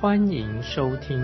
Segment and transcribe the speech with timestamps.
[0.00, 1.18] 欢迎收听。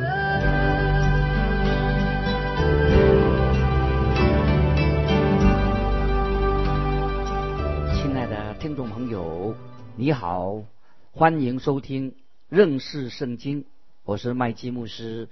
[7.94, 9.54] 亲爱的听众朋友，
[9.96, 10.62] 你好，
[11.12, 12.14] 欢迎收听
[12.50, 13.64] 认识圣经，
[14.04, 15.30] 我是麦基牧师。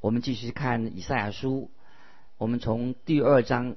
[0.00, 1.68] 我们继续看以赛亚书，
[2.38, 3.76] 我们从第二章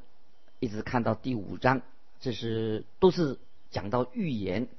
[0.61, 1.81] 一直看到第五章，
[2.21, 3.39] 这是都是
[3.71, 4.69] 讲到预言。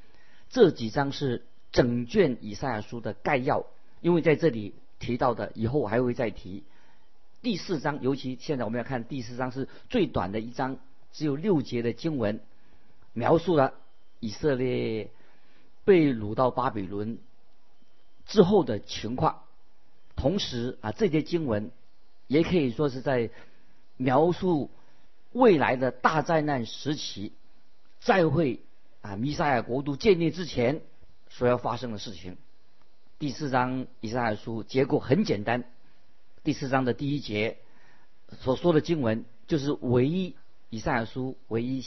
[0.48, 3.66] 这几章是整卷以赛亚书的概要，
[4.06, 6.62] 因为在这里提到的，以后我还会再提。
[7.42, 10.78] 第四章，尤其现在我们要看第四章是最短的一章，
[11.10, 12.38] 只有六节的经文，
[13.14, 13.74] 描述了
[14.20, 15.10] 以色列
[15.84, 17.18] 被掳到巴比伦
[18.26, 19.42] 之后的情况。
[20.14, 21.72] 同时啊，这些经文
[22.28, 23.30] 也可以说是在
[23.96, 24.70] 描述
[25.32, 27.32] 未来的大灾难时期，
[27.98, 28.60] 再会
[29.00, 30.80] 啊弥赛亚国度建立之前
[31.28, 32.36] 所要发生的事情。
[33.18, 35.64] 第四章以赛亚书结构很简单，
[36.44, 37.56] 第四章的第一节
[38.40, 40.36] 所说的经文就是唯一
[40.68, 41.82] 以赛亚书唯一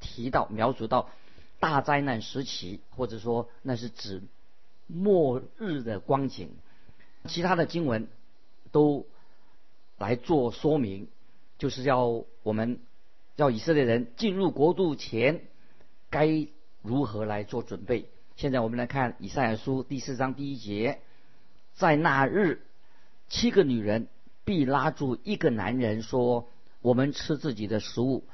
[0.00, 1.10] 提到描述到
[1.58, 4.22] 大灾难时期，或者说那是指
[4.86, 6.48] 末日的光景。
[7.26, 8.08] 其他的经文
[8.72, 9.04] 都
[9.98, 11.08] 来做说明，
[11.58, 12.80] 就是要我们
[13.36, 15.42] 要以色列人进入国度前
[16.08, 16.46] 该
[16.80, 18.08] 如何来做准备。
[18.40, 21.00] 现在我们来看以赛亚书第四章第一节，
[21.74, 22.62] 在那日，
[23.28, 24.08] 七个女人
[24.46, 26.48] 必拉住一个男人说
[26.80, 28.24] ：“我们吃自己的食物，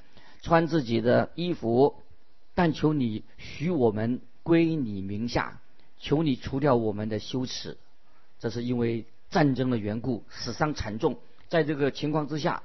[0.43, 1.97] 穿自己的衣服，
[2.55, 5.61] 但求你许我们归你名下，
[5.99, 7.77] 求你除掉我们的羞耻。”
[8.39, 11.19] 这是因为战争的缘故，死伤惨重。
[11.49, 12.63] 在这个情况之下，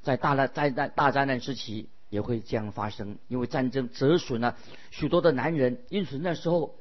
[0.00, 4.56] 在大灾灾难大灾难时期也会这样发生，因为战争折损了
[4.90, 6.74] 许多的男人，因此那时候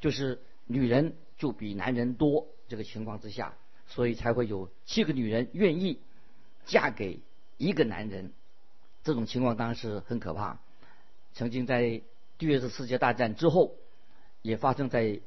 [0.00, 2.48] 就是女人就比男人多。
[2.68, 3.54] 这个情况之下，
[3.86, 6.00] 所以才会有七个女人愿意
[6.66, 7.20] 嫁给
[7.56, 8.32] 一个男人。
[9.04, 10.60] 这种情况当然是很可怕。
[11.34, 12.02] 曾经在
[12.38, 13.74] 第二次世界大战之后，
[14.42, 15.20] 也发生在。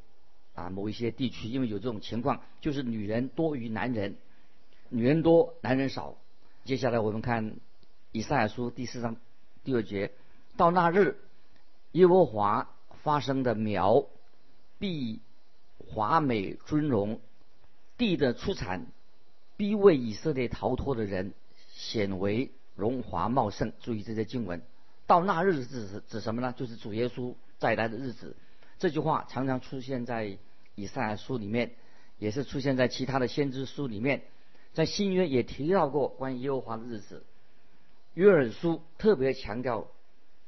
[0.55, 4.17] 啊，某一些地区因为有这种情况，就是女人多于男人，
[4.89, 6.15] 女人多，男人少。
[6.63, 7.55] 接下来我们看
[8.11, 9.15] 以赛亚书第四章
[9.63, 10.11] 第二节，
[10.55, 11.17] 到那日，
[11.93, 12.69] 耶和华
[13.01, 14.05] 发生的苗
[14.83, 15.21] 必
[15.77, 17.21] 华美尊荣，
[17.97, 18.87] 地的出产
[19.55, 21.33] 必为以色列逃脱的人
[21.71, 23.71] 显为荣华茂盛。
[23.79, 24.61] 注意这些经文，
[25.07, 26.53] 到那日指指什么呢？
[26.57, 28.35] 就是主耶稣再来的日子。
[28.77, 30.37] 这句话常常出现在
[30.75, 31.75] 以赛亚书里面，
[32.19, 34.23] 也是出现在其他的先知书里面，
[34.73, 37.23] 在新约也提到过关于耶和华的日子。
[38.15, 39.87] 约珥书特别强调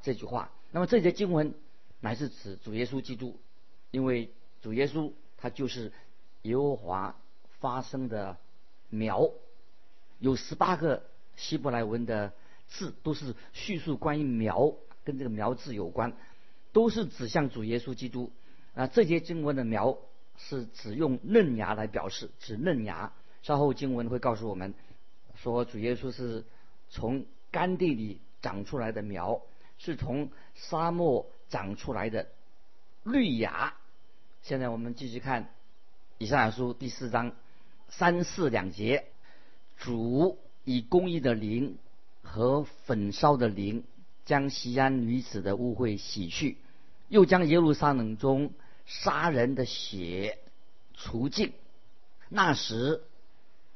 [0.02, 0.52] 这句话。
[0.72, 1.54] 那么这些经文
[2.02, 3.40] 乃是指主耶稣基督，
[3.96, 4.30] 因为
[4.62, 5.94] 主耶稣他就是
[6.42, 7.16] 耶和华
[7.62, 8.36] 发生的
[8.90, 9.30] 苗，
[10.20, 11.02] 有十八个
[11.38, 12.34] 希伯来文的
[12.68, 14.74] 字都是叙述关于苗，
[15.06, 16.12] 跟这个苗字有关。
[16.74, 18.34] 都是指向主耶稣基督
[18.74, 18.86] 啊！
[18.88, 19.98] 这些经文的苗
[20.38, 23.14] 是只用嫩芽来表示，指嫩芽。
[23.44, 24.74] 稍后经文会告诉我们，
[25.36, 26.44] 说主耶稣是
[26.90, 29.42] 从干地里长出来的苗，
[29.78, 32.28] 是从沙漠长出来的
[33.04, 33.74] 绿芽。
[34.46, 35.50] 现在我们继续看
[36.20, 37.32] 以赛亚书第四章
[37.90, 39.06] 三四两节：
[39.76, 41.80] 主以公义的灵
[42.22, 43.84] 和焚烧的灵，
[44.24, 46.60] 将西安女子的污秽洗去。
[47.08, 48.54] 又将耶路撒冷中
[48.86, 50.38] 杀人的血
[50.94, 51.52] 除尽。
[52.30, 53.02] 那时，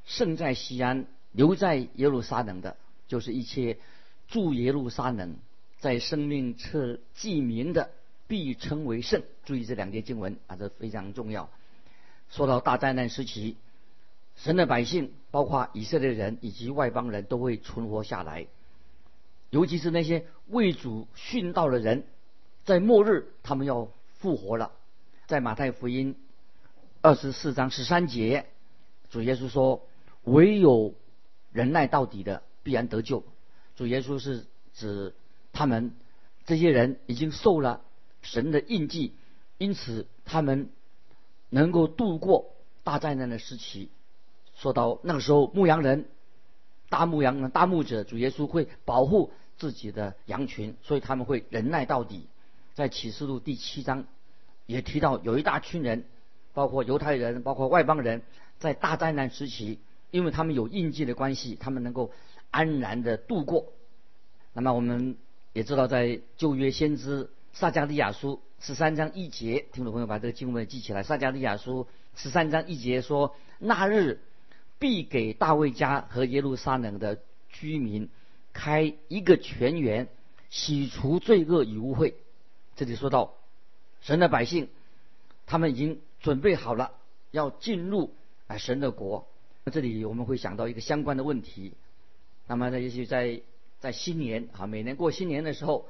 [0.06, 2.78] 胜在西安留在耶路撒冷的，
[3.08, 3.80] 就是一切
[4.28, 5.40] 住耶路撒冷
[5.80, 7.90] 在生命册记名的，
[8.30, 9.24] 必称为圣。
[9.44, 11.50] 注意这两节经文啊，这非常重要。
[12.30, 13.58] 说到大灾难时期，
[14.36, 18.46] 神的百姓，包括以色列人以及外邦人都会存活下来，
[19.50, 22.06] 尤其是那些为主殉道的人。
[22.66, 23.90] 在末日，他们要
[24.20, 24.72] 复活了。
[25.26, 26.16] 在马太福音
[27.02, 28.46] 二十四章十三节，
[29.10, 29.88] 主耶稣说
[30.24, 30.94] ：“唯有
[31.52, 33.24] 忍耐到底的，必然得救。”
[33.76, 34.46] 主耶稣是
[34.76, 35.16] 指
[35.52, 35.96] 他们
[36.46, 37.82] 这些人已经受了
[38.22, 39.14] 神的印记，
[39.58, 40.70] 因此他们
[41.50, 43.90] 能够度过大灾难的时期。
[44.56, 46.06] 说到那个时候牧羊人、
[46.90, 52.28] 大牧羊人、大牧者主耶稣会保护自己的羊群，所以他们会忍耐到底。
[52.76, 54.06] 在启示录第七章
[54.66, 56.06] 也提到，有一大群人，
[56.54, 58.22] 包括犹太人、包括外邦人，
[58.58, 59.80] 在大灾难时期，
[60.12, 62.12] 因为他们有印记的关系，他们能够
[62.52, 63.74] 安然的度过。
[64.54, 65.18] 那么我们
[65.52, 71.04] 也知道，在旧约先知撒迦利亚书十三章一节，听众朋友把这个经文记起来。
[71.04, 74.22] 撒迦利亚书十三章一节说：“那日
[74.78, 77.20] 必给大卫家和耶路撒冷的
[77.50, 78.10] 居民
[78.54, 80.08] 开一个泉源，
[80.50, 82.14] 洗除罪恶与污秽。”
[82.78, 83.34] 这里说到
[84.02, 84.70] 神的百姓，
[85.46, 86.92] 他们已经准备好了
[87.32, 88.14] 要进入
[88.48, 89.28] 啊神的国。
[89.72, 91.74] 这里我们会想到一个相关的问题。
[92.48, 93.42] 那么呢，也许在
[93.80, 95.88] 在新年啊，每年过新年的时候，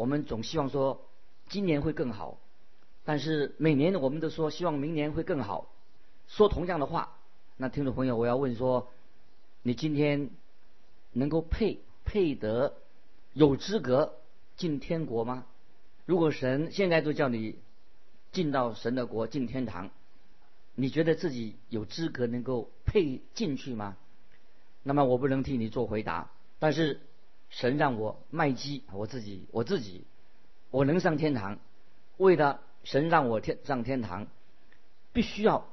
[0.00, 1.06] 我们总希望说
[1.50, 2.38] 今年会更好。
[3.04, 5.68] 但是每年我们都说希望明年会更好，
[6.26, 7.18] 说同样的话。
[7.58, 8.88] 那听众朋友，我要问说，
[9.62, 10.30] 你今天
[11.12, 12.76] 能够配配得
[13.34, 14.14] 有资格
[14.56, 15.44] 进天国吗？
[16.06, 17.58] 如果神现在都叫你
[18.32, 19.90] 进到神的国进天堂，
[20.74, 23.98] 你觉得自己有资格能够配进去吗？
[24.82, 26.30] 那么我不能替你做回答。
[26.58, 27.00] 但是
[27.50, 30.04] 神让我卖鸡，我自己我自己
[30.70, 31.58] 我能上天堂，
[32.16, 34.26] 为了神让我天上天堂，
[35.12, 35.68] 必须要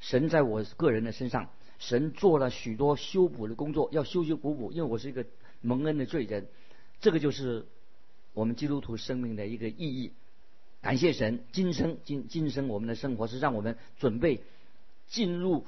[0.00, 5.26] 神在我个人的身上，神做了许多修补的工作，要修修补补，因为我是一个
[5.60, 6.46] 蒙恩的罪人，
[7.00, 7.66] 这个就是。
[8.34, 10.12] 我们基督徒生命的一个意义，
[10.80, 14.42] 感谢神，今生今今生我们的生活是让我们准备
[15.08, 15.66] 进入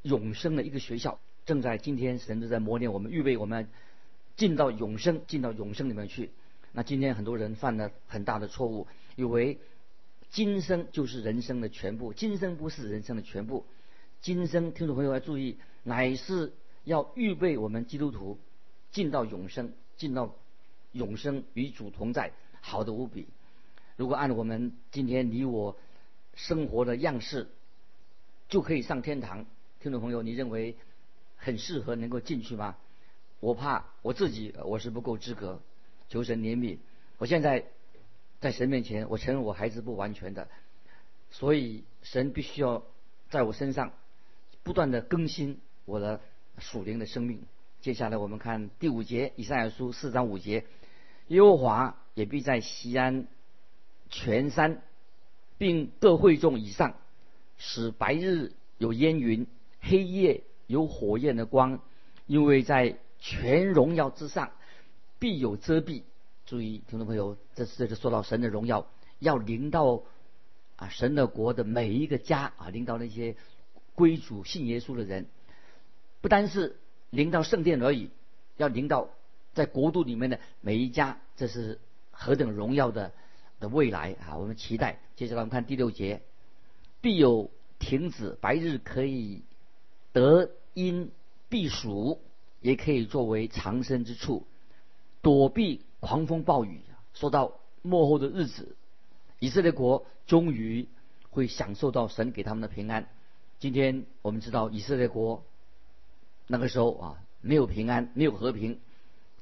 [0.00, 3.68] 永生的一个学校，正在今天神都在磨练我们，预备我们
[4.36, 6.30] 进到永生，进到永生里面去。
[6.72, 8.86] 那今天很多人犯了很大的错误，
[9.16, 9.58] 以为
[10.30, 13.66] 今生就是人生的全部，今生不是人生的全部，
[14.20, 16.52] 今生听众朋友要注意，乃是
[16.84, 18.38] 要预备我们基督徒
[18.92, 20.34] 进到永生，进到。
[20.92, 22.32] 永生与主同在，
[22.62, 23.26] 好的无比。
[23.96, 25.76] 如果按我们今天你我
[26.32, 27.48] 生活的样式，
[28.48, 29.44] 就可以上天堂。
[29.78, 30.74] 听众朋友，你认为
[31.36, 32.78] 很适合能够进去吗？
[33.40, 35.60] 我怕我自己我是不够资格，
[36.08, 36.78] 求神怜悯。
[37.18, 37.64] 我现在
[38.40, 40.48] 在神面前，我承认我还是不完全的，
[41.30, 42.82] 所以神必须要
[43.30, 43.92] 在我身上
[44.62, 46.20] 不断的更新我的
[46.58, 47.42] 属灵的生命。
[47.80, 50.64] 接下来我们看第五节，以赛亚书四章五节。
[51.28, 53.26] 耶和华也必在西安
[54.10, 54.82] 全山，
[55.58, 56.94] 并各会众以上，
[57.58, 59.46] 使白日有烟云，
[59.80, 61.80] 黑夜有火焰的光，
[62.26, 64.52] 因为在全荣耀之上
[65.18, 66.02] 必有遮蔽。
[66.44, 68.86] 注意，听众朋友，这是这说到神的荣耀
[69.18, 70.02] 要临到
[70.76, 73.36] 啊神的国的每一个家啊，临到那些
[73.94, 75.26] 归主信耶稣的人，
[76.20, 76.76] 不单是
[77.10, 78.10] 临到圣殿而已，
[78.56, 79.10] 要临到。
[79.54, 81.80] 在国度里面的每一家，这是
[82.10, 83.14] 何等荣耀的
[83.58, 84.36] 的未来啊！
[84.36, 85.00] 我们期待。
[85.14, 86.20] 接下来我们看第六节，
[87.00, 89.44] 必有亭子，白日可以
[90.12, 91.10] 得阴
[91.48, 92.20] 避暑，
[92.60, 94.46] 也可以作为藏身之处，
[95.22, 96.80] 躲避狂风暴雨。
[97.14, 98.76] 说到末后的日子，
[99.38, 100.88] 以色列国终于
[101.30, 103.08] 会享受到神给他们的平安。
[103.58, 105.44] 今天我们知道以色列国
[106.46, 108.80] 那个时候啊，没有平安，没有和平。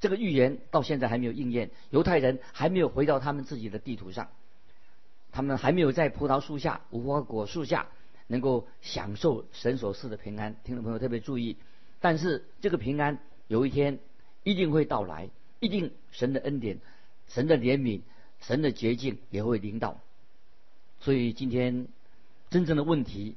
[0.00, 4.28] 这个预言到现在还没有应验，犹太人还没有回到他们自己的地图上，
[5.32, 7.88] 他们还没有在葡萄树下、无花果树下
[8.26, 10.56] 能够享受神所赐的平安。
[10.62, 11.56] 听众朋友特别注意，
[12.04, 13.18] 但是这个平安
[13.48, 13.98] 有一天
[14.42, 16.78] 一定会到来，一定神的恩典、
[17.28, 18.02] 神的怜悯、
[18.42, 20.02] 神的洁净也会临到。
[21.00, 21.88] 所以今天
[22.50, 23.36] 真正的问题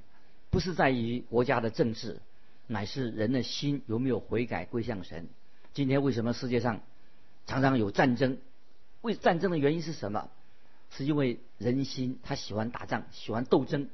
[0.49, 2.19] 不是在于国家的政治，
[2.67, 5.29] 乃是人的心有没有悔改归向神。
[5.73, 6.81] 今天为什么世界上
[7.45, 8.37] 常常有战争？
[8.99, 10.29] 为战争的原因是什么？
[10.89, 13.87] 是因为人心他喜欢打仗，喜欢斗争。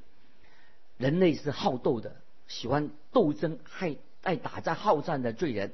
[0.98, 2.16] 人类是好斗的，
[2.48, 5.74] 喜欢斗争，害爱打仗、好战的罪人。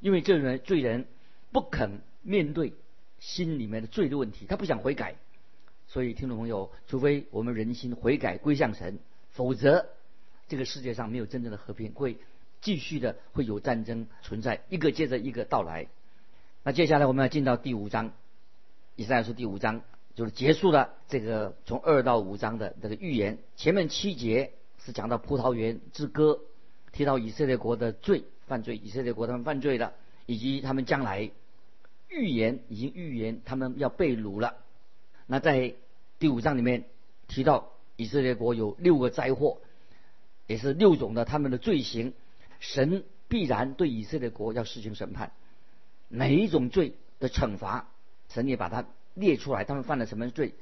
[0.00, 1.06] 因为这人罪人
[1.52, 2.72] 不肯面对
[3.20, 5.14] 心里面的罪的问题，他不想悔改。
[5.86, 8.98] 所以听众朋友，除非我们人心悔改归向神，
[9.30, 9.86] 否则
[10.48, 11.92] 这个世界上没有真正的和平。
[11.92, 12.16] 会。
[12.62, 15.86] 继续的会有战争存在，一个接着一个到来。
[16.62, 18.12] 那接下来我们要进到第五章，
[18.96, 19.80] 以赛亚书第五章
[20.14, 23.38] 就是结束了这个从二到五章的这个预言。
[23.56, 24.52] 前面七节
[24.84, 26.40] 是讲到葡萄园之歌，
[26.92, 29.94] 提到以色列国的罪犯罪，以色列国他们犯罪了，
[30.26, 31.30] 以及他们将来
[32.08, 34.56] 预言已经预言他们要被掳了。
[35.26, 35.74] 那在
[36.18, 36.84] 第五章里面
[37.28, 39.58] 提到以色列国有六个灾祸，
[40.46, 42.12] 也是六种的他们的罪行。
[42.58, 45.32] 神必然对以色列国要实行审判，
[46.08, 47.88] 每一种罪的惩罚，
[48.28, 50.52] 神也把它列出来，他们犯了什么罪。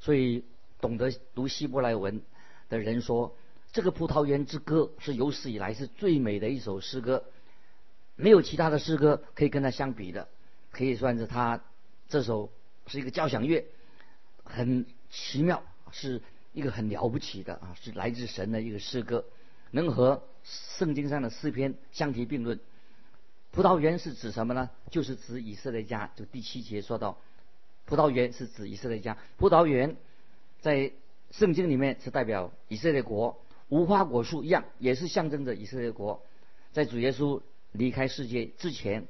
[0.00, 0.44] 所以
[0.80, 2.20] 懂得读希伯来文
[2.68, 3.34] 的人说，
[3.72, 7.24] 这个葡萄园之歌是有史以来是最美的一首诗歌，
[8.16, 10.28] 没有其他的诗歌可以跟它相比的，
[10.70, 11.62] 可以算是他
[12.08, 12.50] 这首
[12.86, 13.64] 是一个交响乐，
[14.42, 16.22] 很奇妙，是
[16.52, 19.24] 一个很了不起的啊，是来自神的一个诗歌，
[19.70, 22.58] 能和圣经上的诗篇相提并论。
[23.50, 24.70] 葡萄园是指什么呢？
[24.90, 26.10] 就是指以色列家。
[26.16, 27.18] 就第七节说到，
[27.84, 29.16] 葡萄园是指以色列家。
[29.36, 29.96] 葡萄园
[30.60, 30.92] 在
[31.30, 36.22] 圣经里面是代表以色列国，无花果树一样，也是象征着以色列国。
[36.72, 37.40] 在主耶稣
[37.72, 39.06] 离开世界之前，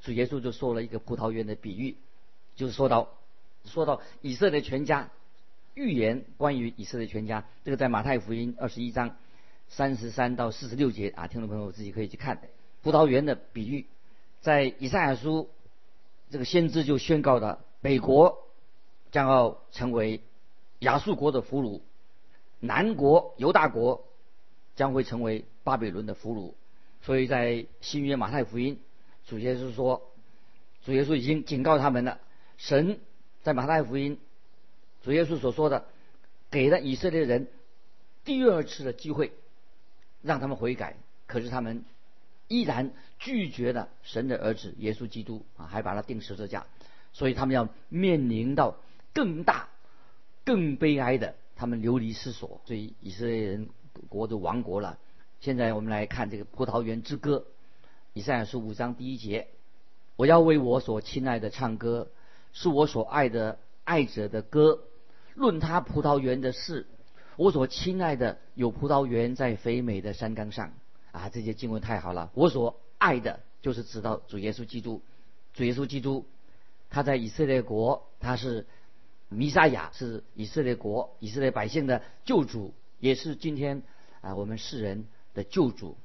[0.00, 1.96] 主耶稣就说了一个葡萄园的比喻，
[2.56, 3.08] 就是说到
[3.64, 5.10] 说到以色列全家，
[5.74, 7.44] 预言关于以色列全家。
[7.64, 9.16] 这个在马太福音二十一章
[9.68, 12.40] 三十三到四十六节啊，听众朋友自己可以去看。
[12.82, 13.86] 葡萄园的比喻，
[14.40, 15.50] 在以赛亚书，
[16.30, 18.46] 这个先知就宣告了北国
[19.10, 20.22] 将要成为
[20.78, 21.80] 亚述国的俘虏，
[22.60, 24.06] 南国犹大国
[24.76, 26.54] 将会成为巴比伦的俘虏。
[27.02, 28.80] 所以在新约马太福音，
[29.26, 30.10] 主耶稣说，
[30.84, 32.20] 主耶稣已经警告他们了。
[32.56, 33.00] 神
[33.42, 34.18] 在马太福音，
[35.02, 35.84] 主耶稣所说的，
[36.50, 37.48] 给了以色列人
[38.24, 39.32] 第二次的机会，
[40.22, 40.96] 让他们悔改，
[41.26, 41.84] 可是他们。
[42.50, 46.64] 依然拒绝了神的儿子耶稣基督啊，还把他钉十字架，
[47.12, 48.76] 所以他们要面临到
[49.12, 49.68] 更大、
[50.46, 53.68] 更悲哀的，他们流离失所，所以以色列人
[54.08, 54.96] 国都亡国了。
[55.40, 57.46] 现在我们来看这个葡萄园之歌，
[58.12, 59.48] 以赛亚书五章第一节：
[60.14, 62.10] 我要为我所亲爱的唱歌，
[62.52, 64.84] 是我所爱的爱者的歌，
[65.34, 66.86] 论他葡萄园的事，
[67.36, 70.72] 我所亲爱的有葡萄园在肥美的山冈上。
[71.10, 72.30] 啊，这些经文太好了！
[72.34, 75.02] 我所爱的就是知道主耶稣基督，
[75.54, 76.24] 主耶稣基督，
[76.90, 78.66] 他在以色列国，他是
[79.28, 83.82] 弥撒亚，是以色列国、以色列百姓的救主，也是今天
[84.20, 85.96] 啊我们世人的救主。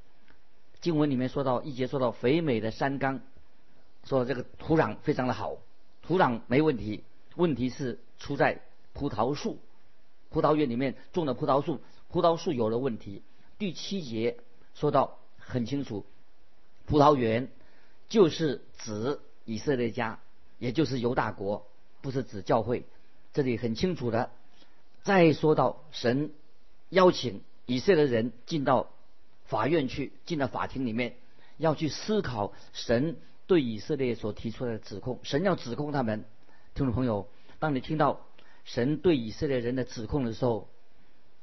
[0.82, 3.22] 经文里面说到一节说到肥美的山冈，
[4.04, 5.58] 说这个土壤非常的好，
[6.02, 7.04] 土壤没问题，
[7.36, 8.62] 问题是出在
[8.94, 9.60] 葡萄树，
[10.30, 13.24] 葡萄园里面种的葡萄树，葡萄树有了问题。
[13.58, 14.38] 第七节。
[14.76, 16.04] 说到很清楚，
[16.88, 17.52] 葡萄园
[18.10, 20.20] 就是指以色列家，
[20.58, 21.68] 也就是犹大国，
[22.02, 22.84] 不是指教会。
[23.34, 24.30] 这里很清楚的。
[25.04, 26.32] 再说到神
[26.90, 28.92] 邀请以色列人进到
[29.46, 31.16] 法院去，进到法庭里面，
[31.58, 35.20] 要去思考神对以色列所提出来的指控。
[35.24, 36.24] 神要指控他们，
[36.74, 37.28] 听众朋友，
[37.60, 38.22] 当你听到
[38.64, 40.70] 神对以色列人的指控的时候，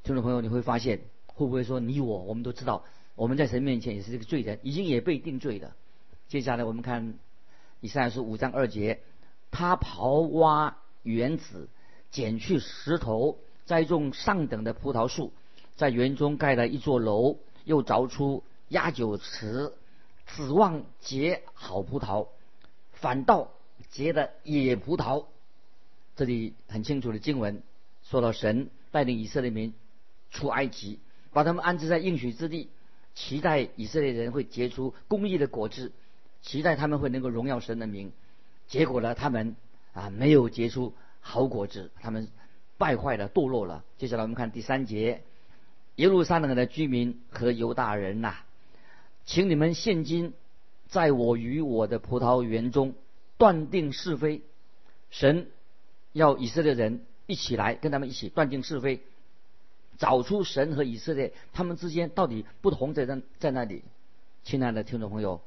[0.03, 2.85] 听众朋友你会发现，会不会说你我我们都知道？
[3.17, 5.77] 我们在神面前也是这个罪人，已经也被定罪了。
[6.29, 7.19] 接下来我们看
[7.81, 9.03] 以赛亚书五章二节，
[9.51, 11.69] 他刨挖园子，
[12.11, 15.33] 剪去石头，栽种上等的葡萄树，
[15.77, 19.73] 在园中盖了一座楼，又凿出压酒池，
[20.27, 22.29] 指望结好葡萄，
[22.93, 23.51] 反倒
[23.91, 25.25] 结的野葡萄。
[26.17, 27.63] 这里很清楚的经文
[28.03, 29.73] 说到神带领以色列民
[30.31, 30.99] 出埃及，
[31.33, 32.69] 把他们安置在应许之地。
[33.13, 35.91] 期待以色列人会结出公义的果子，
[36.43, 38.13] 期待他们会能够荣耀神的名。
[38.69, 39.57] 结果呢，他们
[39.93, 42.29] 啊没有结出好果子，他们
[42.79, 43.85] 败坏了、堕落了。
[43.99, 45.23] 接下来我们看第三节：
[45.97, 48.35] 耶路撒冷的居民和犹大人呐，
[49.27, 50.33] 请你们现今
[50.89, 52.95] 在我与我的葡萄园中
[53.39, 54.43] 断定是非。
[55.11, 55.49] 神
[56.13, 59.01] 要以色列人一起来跟他们一起断定是非。
[59.99, 63.85] 找出神和以色列他们之间到底不同在在在那里，
[64.45, 65.43] 亲爱的听众朋友，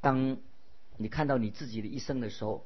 [0.00, 0.38] 当
[0.96, 2.64] 你看到你自己的一生的时候，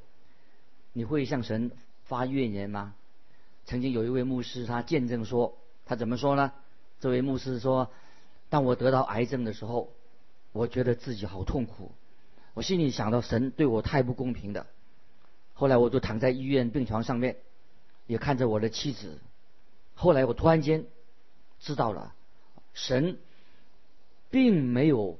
[0.92, 1.72] 你会向神
[2.04, 2.94] 发怨言吗？
[3.66, 5.56] 曾经有一位牧师他见证说，
[5.86, 6.52] 他怎么说呢？
[7.00, 7.90] 这位牧师说，
[8.48, 9.92] 当我得到癌症的时候，
[10.52, 11.92] 我觉得自己好痛苦，
[12.54, 14.66] 我心里想到神对我太不公平的。
[15.54, 17.36] 后来我就躺在医院病床上面，
[18.06, 19.18] 也看着我的妻子。
[19.94, 20.84] 后来我突然间
[21.60, 22.14] 知道了，
[22.72, 23.18] 神
[24.30, 25.18] 并没有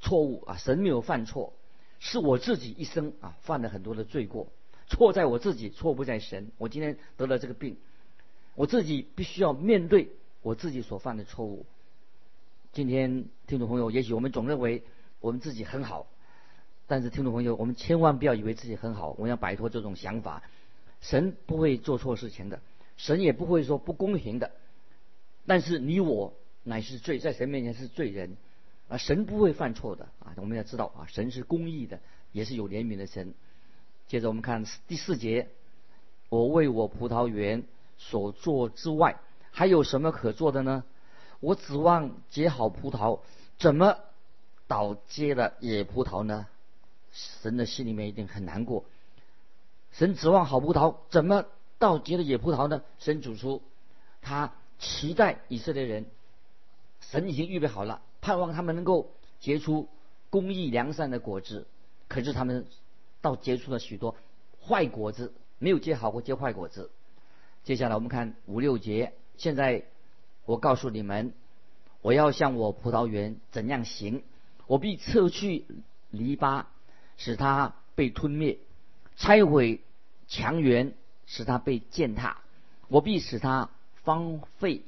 [0.00, 1.52] 错误啊，神没有犯错，
[2.00, 4.48] 是我自己一生啊犯了很多的罪过，
[4.88, 6.50] 错在我自己，错不在神。
[6.58, 7.76] 我今天得了这个病，
[8.54, 10.10] 我自己必须要面对
[10.42, 11.66] 我自己所犯的错误。
[12.72, 14.82] 今天听众朋友，也许我们总认为
[15.20, 16.06] 我们自己很好，
[16.86, 20.42] 但是听众朋友，我们千万不要以为自己很好，我们要摆脱这种想法。
[21.00, 22.60] 神不会做错事情的。
[22.96, 24.50] 神也不会说不公平的，
[25.46, 28.36] 但是你我乃是罪，在神面前是罪人。
[28.88, 30.32] 啊，神不会犯错的啊！
[30.36, 32.00] 我们要知道啊，神是公义的，
[32.32, 33.34] 也是有怜悯的神。
[34.08, 35.48] 接着我们看第四节，
[36.30, 37.64] 我为我葡萄园
[37.98, 40.82] 所做之外，还有什么可做的呢？
[41.40, 43.20] 我指望结好葡萄，
[43.58, 43.98] 怎么
[44.66, 46.46] 倒结了野葡萄呢？
[47.12, 48.84] 神的心里面一定很难过。
[49.92, 51.44] 神指望好葡萄，怎么
[51.78, 52.82] 倒结了野葡萄呢？
[52.98, 53.62] 神主出，
[54.22, 56.06] 他期待以色列人，
[57.00, 58.00] 神已经预备好了。
[58.20, 59.88] 盼望他们能够结出
[60.30, 61.66] 公义良善的果子，
[62.08, 62.66] 可是他们
[63.20, 64.16] 倒结出了许多
[64.66, 66.90] 坏果子，没有结好过结坏果子。
[67.64, 69.84] 接下来我们看五六节，现在
[70.44, 71.32] 我告诉你们，
[72.02, 74.22] 我要向我葡萄园怎样行，
[74.66, 75.64] 我必撤去
[76.10, 76.64] 篱笆，
[77.16, 78.58] 使它被吞灭；
[79.16, 79.80] 拆毁
[80.26, 80.92] 墙垣，
[81.26, 82.38] 使它被践踏；
[82.88, 83.70] 我必使它
[84.04, 84.82] 荒废，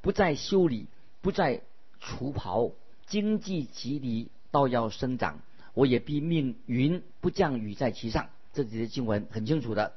[0.00, 0.86] 不再修理，
[1.20, 1.62] 不再。
[2.04, 2.72] 除刨，
[3.06, 5.38] 经济极离，倒要生长。
[5.74, 8.30] 我也必命云不降雨在其上。
[8.52, 9.94] 这里的经文很清楚的，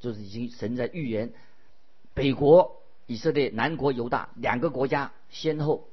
[0.00, 1.32] 就是已经神在预言，
[2.14, 5.88] 北国以色列、南国犹大两个国家先后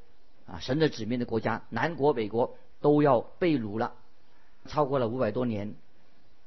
[0.45, 3.95] 啊，神的子民的国家，南国、北国都要被掳了，
[4.65, 5.75] 超过了五百多年。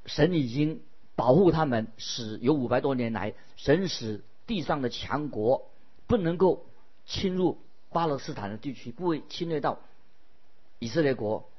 [0.07, 0.81] 神已经
[1.15, 5.71] 保护他们，使有五百多年来，神使地上的强国
[6.07, 6.65] 不能够
[7.05, 7.59] 侵入。
[7.91, 9.79] 巴勒斯坦的地区不会侵略到
[10.79, 11.51] 以色列国，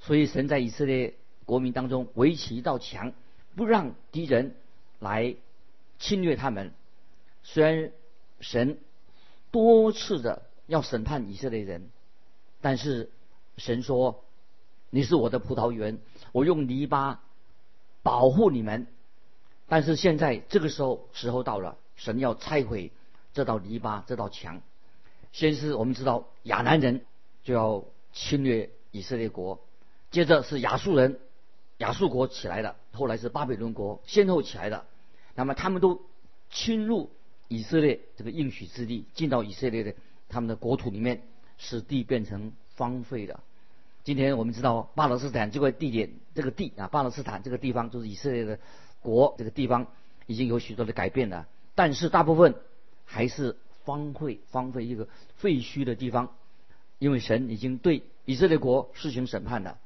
[0.00, 1.14] 所以神在以色列
[1.44, 3.12] 国民当中围起一道墙，
[3.54, 4.54] 不让敌人
[4.98, 5.36] 来
[5.98, 6.72] 侵略他们。
[7.42, 7.92] 虽然
[8.40, 8.78] 神
[9.50, 11.90] 多次的要审判以色列人，
[12.60, 13.10] 但是
[13.56, 14.24] 神说
[14.90, 15.98] ：“你是我的葡萄园，
[16.32, 17.22] 我用泥巴
[18.02, 18.86] 保护你们。”
[19.68, 22.90] 但是现在这个时候时候到了，神要拆毁
[23.32, 24.62] 这道篱笆，这道墙。
[25.32, 27.04] 先是我们知道亚南人
[27.44, 29.60] 就要侵略以色列国，
[30.10, 31.18] 接着是亚述人，
[31.78, 34.84] 亚述国起来了，后来是巴比伦国先后起来的，
[35.34, 36.02] 那么他们都
[36.50, 37.10] 侵入
[37.48, 39.94] 以色列这个应许之地，进到以色列的
[40.28, 41.22] 他们的国土里面，
[41.58, 43.40] 使地变成荒废的。
[44.04, 48.58] 今天我们知道巴勒斯坦这块地点，这个地啊，巴勒斯坦这个地方就是以色列的
[49.00, 49.86] 国，这个地方
[50.26, 52.54] 已经有许多的改变了，但是大部分
[53.04, 53.56] 还是。
[53.82, 56.36] 荒废荒废一个废墟的地方，
[56.98, 59.78] 因为神已经对以色列国施行审判了。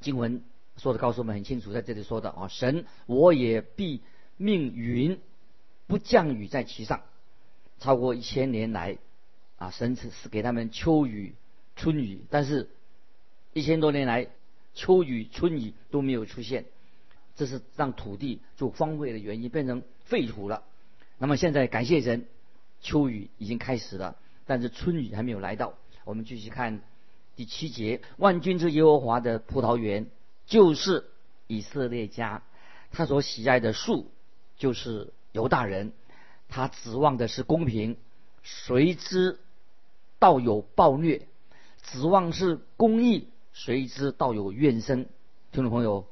[0.00, 0.42] 经文
[0.76, 4.02] 说的告诉我们很清楚，在这里说的啊，神我也必
[4.36, 5.18] 命云
[5.86, 7.02] 不降雨在其上，
[7.78, 8.98] 超过一千年来
[9.56, 11.34] 啊，神是是给他们秋雨
[11.74, 12.68] 春雨，但是
[13.52, 14.28] 一千多年来
[14.74, 16.64] 秋雨春雨都没有出现，
[17.34, 20.62] 这是让土地就荒废的原因，变成废土了。
[21.18, 22.26] 那么现在感谢神。
[22.82, 25.74] 秋雨已经开始了，但是春雨还没有来到。
[26.04, 26.82] 我们继续看
[27.36, 30.06] 第七节：万军之耶和华的葡萄园
[30.46, 31.04] 就是
[31.46, 32.42] 以色列家，
[32.90, 34.10] 他所喜爱的树
[34.56, 35.92] 就是犹大人，
[36.48, 37.98] 他指望的是公平，
[38.42, 39.38] 谁知
[40.18, 41.26] 道有暴虐；
[41.82, 45.06] 指望是公义，谁知道有怨声。
[45.52, 46.06] 听众朋友，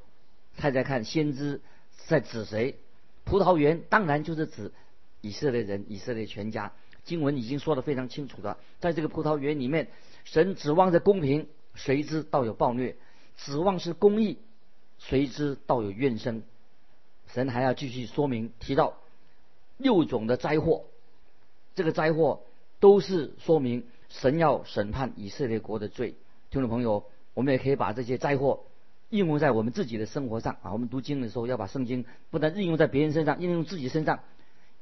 [0.59, 1.63] 猜猜看，先知
[2.07, 2.79] 在指谁？
[3.25, 4.73] 葡萄园当然就是指。
[5.23, 6.71] 以色列人，以色列全家，
[7.03, 8.59] 经文已经说得非常清楚了。
[8.79, 9.89] 在这个葡萄园里面，
[10.25, 12.95] 神指望着公平，谁知道有暴虐；
[13.37, 14.39] 指望是公义，
[14.99, 16.43] 谁知道有怨声。
[17.29, 18.95] 神还要继续说明，提到
[19.77, 20.85] 六种的灾祸，
[21.75, 22.43] 这个灾祸
[22.81, 26.15] 都是说明神要审判以色列国的罪。
[26.51, 28.65] 听众朋友，我们也可以把这些灾祸
[29.11, 30.73] 应用在我们自己的生活上啊。
[30.73, 34.21] 我们读经的时候，要把圣经不但应用在别人身上，应用自己身上。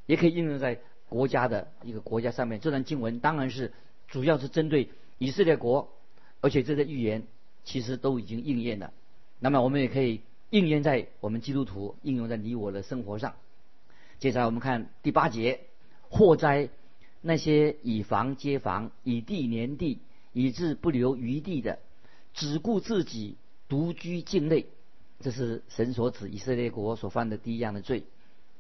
[0.07, 2.59] 也可以应用在国家的一个国家上面。
[2.59, 3.73] 这段经文当然是
[4.09, 4.91] 主要是针对
[5.23, 5.89] 以色列国，
[6.41, 7.23] 而且这些预言
[7.65, 8.93] 其实都已经应验了。
[9.39, 13.35] 那么我们也可以应验在我们基督徒应用在你我的生活上。
[14.19, 15.61] 接下来我们看第八节：
[16.09, 16.69] 祸灾
[17.21, 19.99] 那些以房接房、以地连地，
[20.33, 21.79] 以致不留余地的，
[22.35, 23.37] 只顾自己
[23.69, 24.67] 独居境内。
[25.21, 28.03] 这是神所指以色列国所犯的第一样的罪。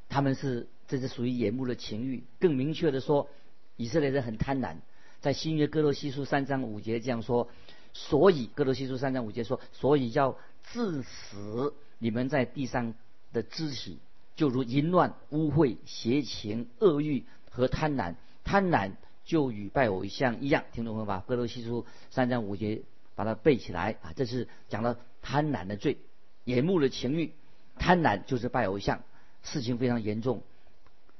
[0.08, 0.68] 他们是。
[0.88, 2.22] 这是属于眼目的情欲。
[2.38, 3.30] 更明确的说，
[3.78, 4.76] 以色列人很贪婪。
[5.22, 7.48] 在新约哥罗西书三章五节这样说：
[7.94, 12.92] 所以哥罗西书三章五节说，所以要致死你们在地上
[13.32, 14.00] 的肢体，
[14.34, 18.16] 就如淫乱、污秽、邪情、恶欲和贪婪。
[18.42, 18.90] 贪婪
[19.24, 20.64] 就与拜偶像一样。
[20.72, 21.24] 听懂了吧？
[21.28, 22.82] 哥罗西书三章五节，
[23.14, 24.12] 把它背起来啊！
[24.16, 25.98] 这是讲了贪婪的罪，
[26.42, 27.32] 眼目的情欲，
[27.78, 29.04] 贪婪就是拜偶像，
[29.44, 30.42] 事情非常严重。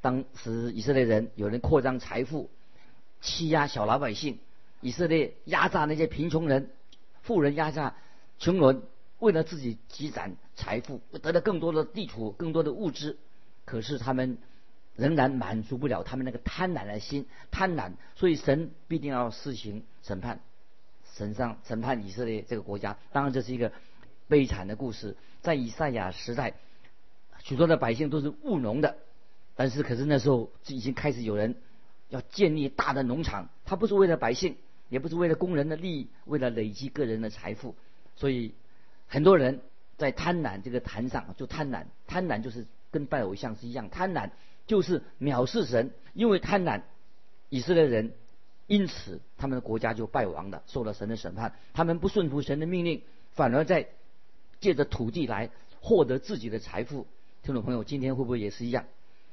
[0.00, 2.50] 当时以色列人有人扩张财富，
[3.22, 4.38] 欺压小老百姓，
[4.82, 6.68] 以色列压榨那些贫穷人，
[7.22, 7.94] 富人压榨
[8.38, 8.82] 穷人，
[9.20, 13.16] 为了自己积攒财富，得到更多的地土、更多的物资，
[13.64, 14.38] 可是他们
[14.96, 20.40] 仍然满足不了他们那个贪婪的心，贪婪，所以神必定要施行审判，
[21.14, 22.98] 审上审判以色列这个国家。
[23.12, 23.72] 当然，这是一个
[24.26, 26.54] 悲惨的故事，在以赛亚时代，
[27.44, 28.96] 许多的百姓都是务农的，
[29.54, 31.54] 但是可是那时候已经开始有人
[32.12, 34.56] 要建立大的农场，他不是为了百姓。
[34.88, 37.74] 也不是为了工人的利益，为了累积个人的财富，
[38.14, 38.52] 所以
[39.08, 39.62] 很多人
[39.96, 44.32] 在贪婪这个坛上就贪婪，贪婪就是跟拜偶像是一样，贪婪
[44.66, 46.82] 就是藐视神，因为贪婪，
[47.48, 48.12] 以色列人
[48.66, 51.54] 因此他们的国家就败亡了，受了神的审判。
[51.72, 53.88] 他们不顺服神的命令，反而在
[54.60, 55.48] 借着土地来
[55.80, 57.06] 获得自己的财富。
[57.42, 58.84] 听众朋友，今天会不会也是一样？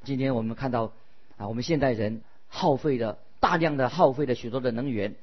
[0.06, 0.94] 今天我们看到
[1.36, 5.16] 啊，我们现代人耗费的大量的耗费了许多的能源。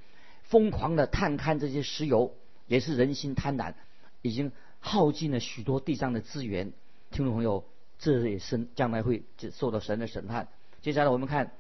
[0.45, 2.33] 疯狂的探勘这些石油，
[2.69, 3.75] 也是人心贪婪，
[4.23, 6.73] 已经耗尽了许多地上的资源。
[7.11, 7.65] 听众朋友，
[7.99, 10.47] 这也是将来会受到神的审判。
[10.81, 11.51] 接下来我们看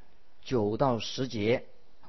[0.44, 1.64] 九到十节，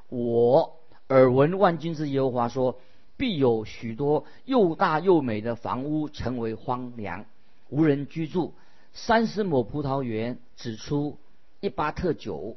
[0.09, 0.77] 我
[1.09, 2.79] 耳闻万军之耶和华说，
[3.17, 7.25] 必有许多又大又美的房屋成为荒凉，
[7.69, 8.53] 无人居住。
[8.93, 11.17] 三十亩葡萄园只出
[11.59, 12.55] 一巴特酒，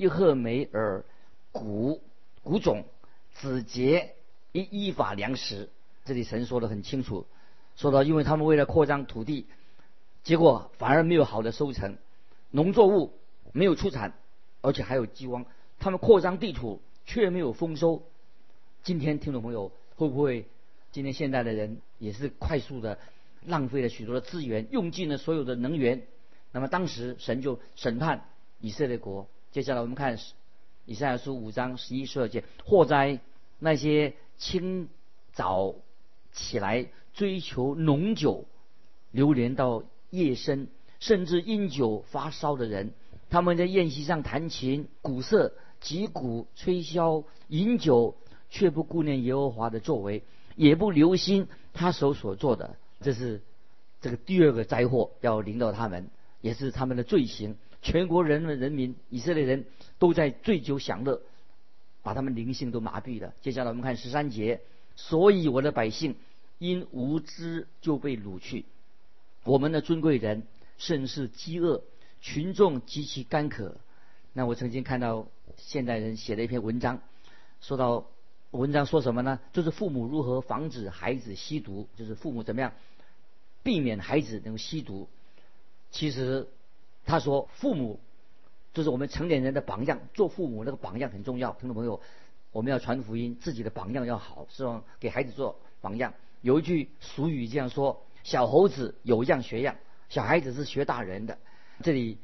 [0.00, 1.04] 一赫梅尔
[1.52, 2.00] 谷
[2.42, 2.86] 谷种。
[3.34, 4.14] 子节
[4.52, 5.68] 依依法粮食，
[6.06, 7.26] 这里神说的很清楚，
[7.76, 9.46] 说到因为他们为了扩张土地，
[10.22, 11.98] 结果反而没有好的收成，
[12.50, 13.12] 农作物
[13.52, 14.14] 没有出产，
[14.62, 15.44] 而且还有饥荒。
[15.78, 18.02] 他们扩张地土却没有丰收。
[18.82, 20.46] 今天听众朋友会不会？
[20.92, 22.98] 今天现代的人也是快速的
[23.44, 26.06] 浪费了许多的资源，用尽了所有的能源。
[26.52, 28.24] 那么当时神就审判
[28.60, 29.28] 以色列国。
[29.52, 30.18] 接下来我们看
[30.86, 33.20] 以赛亚书五章十一十二节，祸灾。
[33.62, 34.88] 那些清
[35.32, 35.74] 早
[36.32, 38.46] 起来追求浓酒，
[39.10, 42.92] 流连到夜深，甚至因酒发烧的人，
[43.28, 48.16] 他们在宴席上弹琴、鼓瑟、击鼓、吹箫、饮酒，
[48.48, 50.22] 却不顾念耶和华的作为，
[50.56, 52.76] 也不留心他手所做的。
[53.02, 53.42] 这是
[54.00, 56.08] 这个第二个灾祸要临到他们，
[56.40, 57.58] 也是他们的罪行。
[57.82, 59.66] 全国人们、人民、以色列人
[59.98, 61.20] 都在醉酒享乐。
[62.02, 63.34] 把他们灵性都麻痹了。
[63.42, 64.62] 接下来我们看十三节，
[64.96, 66.16] 所以我的百姓
[66.56, 68.64] 因无知就被掳去，
[69.44, 70.44] 我们的尊贵人
[70.78, 71.82] 甚是饥饿，
[72.22, 73.76] 群众极其干渴。
[74.32, 77.02] 那我曾经看到现代人写了一篇文章，
[77.60, 78.06] 说到
[78.50, 79.38] 文章说什么呢？
[79.52, 82.72] 就是父母如何防止孩子吸毒，就是父母怎么样
[83.62, 85.06] 避免孩子能吸毒。
[85.90, 86.48] 其实
[87.10, 88.00] 他说父母。
[88.72, 91.50] 就是我们成年人的榜样，做父母那个榜样很重要。
[91.54, 92.00] 听众朋友，
[92.52, 94.84] 我们要传福音，自己的榜样要好，希望？
[95.00, 96.14] 给孩子做榜样。
[96.40, 99.74] 有一句俗语这样说：“小猴子有样学样，
[100.08, 101.36] 小孩子是学大人的。
[101.82, 102.18] ”这里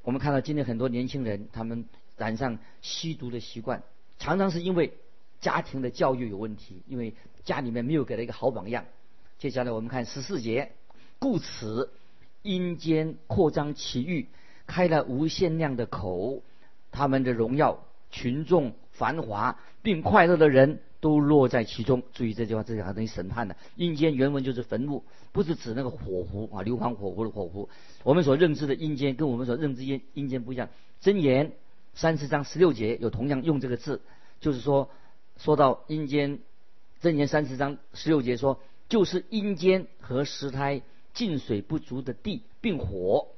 [0.00, 1.84] 我们看到今天很多年轻人，他们
[2.16, 3.82] 染上吸毒的习惯，
[4.18, 4.94] 常常是因为
[5.42, 8.86] 家庭的教育有问题，因为家里面没有给他一个好榜样。
[9.38, 10.72] 接下来我们看十四节，
[11.18, 11.92] 故此
[12.42, 14.28] 阴间扩张其欲。
[14.66, 16.44] 开了无限量的口，
[16.92, 22.04] 他们的荣耀、群众、繁华并快乐的人都落在其中。
[22.12, 23.56] 注意这句话，这句话等于审判的。
[23.74, 27.68] 阴间原文就是坟墓，不是指那个火湖啊，硫磺火湖的火湖。
[28.04, 30.68] 我们所认知的阴间跟我们所认知阴阴间不一样。
[31.02, 31.50] 箴言
[31.94, 34.00] 三十章十六节有同样用这个字，
[34.40, 34.88] 就是说
[35.36, 36.38] 说到阴间，
[37.02, 40.82] 箴言三十章十六节说，就是阴间和石胎
[41.20, 43.28] 进水不足的地，并火。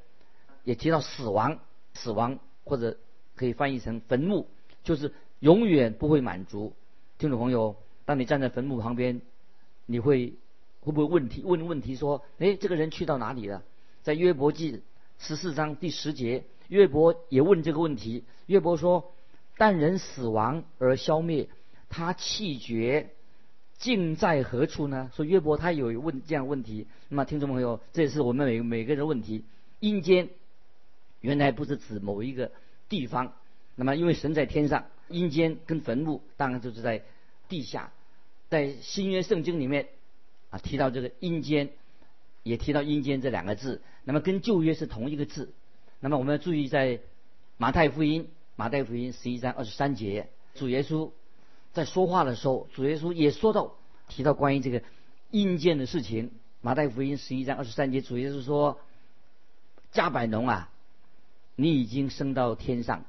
[0.62, 1.58] 也提到死亡，
[1.94, 2.96] 死亡或者
[3.34, 4.46] 可以翻译成坟墓，
[4.84, 6.74] 就是永远不会满足。
[7.18, 9.20] 听众朋友，当你站在坟墓旁边，
[9.86, 10.34] 你会
[10.80, 13.64] 会不会问题问问题说：哎，这个人去到哪里了？
[14.04, 14.80] 在约伯记
[15.18, 18.22] 十四章第十节，约伯也问这个问题。
[18.46, 19.12] 约伯说：
[19.56, 21.48] 但人死亡而消灭，
[21.88, 23.10] 他气绝，
[23.82, 25.10] 竟在何处呢？
[25.14, 26.86] 说约伯他有问这样问题。
[27.10, 29.44] 那么听众朋友，这也是我们每每个人问题。
[29.80, 30.30] 阴间。
[31.20, 32.50] 原来不是指某一个
[32.88, 33.32] 地方，
[33.76, 37.04] 那么因为神在天上，阴间跟坟墓当然就是在
[37.48, 37.92] 地下，
[38.48, 39.86] 在新约圣经里面
[40.50, 41.70] 啊提到这个阴间，
[42.42, 45.52] 也提到阴间这两个字，那么跟旧约是同一个字。
[46.00, 46.98] 那么我们要注意在
[47.56, 51.12] 马太福音马太福音十一章二十三节，主耶稣
[51.72, 53.74] 在说话的时候，主耶稣也说到
[54.08, 54.82] 提到关于这个
[55.30, 56.30] 阴间的事情。
[56.60, 58.78] 马太福音十一章二十三节，主耶稣说
[59.90, 60.68] 加百农啊。
[61.54, 63.04] 你已经升到天上，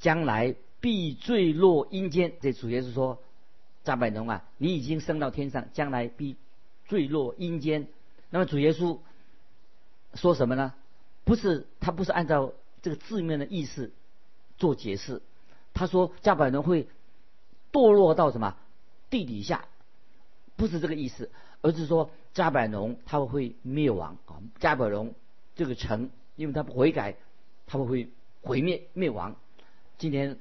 [0.00, 2.32] 将来必坠落阴间。
[2.40, 3.22] 这主耶稣说，
[3.84, 6.36] 加百农啊，你已经升到天上，将来必
[6.86, 7.86] 坠落阴间。
[8.30, 8.98] 那么主耶稣
[10.14, 10.74] 说什么呢？
[11.24, 13.92] 不是他不是按照这个字面的意思
[14.58, 15.22] 做解释，
[15.72, 16.88] 他说加百农会
[17.76, 18.56] 堕落到什么
[19.10, 19.66] 地底下，
[20.56, 25.14] 不是这个意思，而是说加百农他会灭亡啊，加百农
[25.54, 27.16] 这个城，因为他不悔改，
[27.66, 28.08] 他们会
[28.40, 29.36] 毁灭灭亡。
[29.98, 30.38] 今天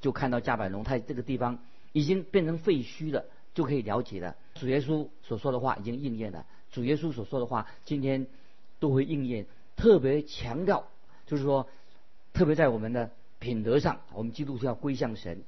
[0.00, 1.58] 就看到加百农，他这个地方
[1.92, 4.34] 已经变成废墟了，就可以了解了。
[4.54, 6.46] 主耶稣所说的话已经应验了。
[6.72, 8.26] 主耶稣所说的话，今天
[8.78, 9.44] 都会应验。
[9.76, 10.86] 特别强调，
[11.26, 11.68] 就是说，
[12.32, 15.42] 特别在我们的品德上，我们基督教归向神，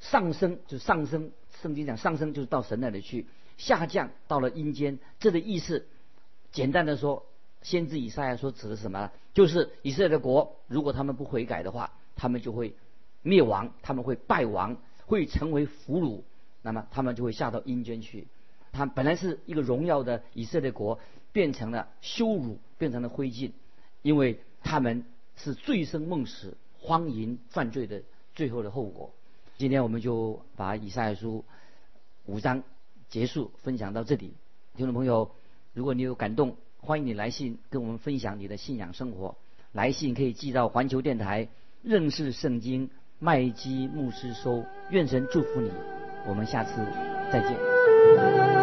[0.00, 1.32] 上升就上升。
[1.60, 5.00] 圣经讲上升就是到神那里去，下降到了阴间。
[5.18, 5.88] 这个意思，
[6.52, 7.26] 简单的说，
[7.62, 9.10] 先知以赛亚说指的什么？
[9.34, 12.74] 就是以色列的国，如果他们不悔改的话，他们就会
[13.22, 16.22] 灭亡，他们会败亡，会成为俘虏，
[16.62, 18.28] 那么他们就会下到阴间去。
[18.70, 21.00] 他本来是一个荣耀的以色列国，
[21.32, 23.50] 变成了羞辱，变成了灰烬，
[24.02, 28.02] 因为他们是醉生梦死、荒淫犯罪的
[28.36, 29.12] 最后的后果。
[29.58, 31.44] 今天我们就把以赛书
[32.26, 32.62] 五章
[33.08, 34.34] 结束分享到这里。
[34.76, 35.32] 听众朋友，
[35.74, 39.34] 如果你有感动，欢迎你来信跟我们分享你的信仰生活。
[39.72, 41.48] 来信可以寄到环球电台
[41.82, 44.64] 认识圣经麦基牧师收。
[44.90, 45.72] 愿神祝福你，
[46.28, 46.74] 我们下次
[47.32, 48.57] 再见。